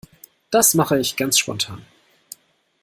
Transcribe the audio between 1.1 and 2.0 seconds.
ganz spontan.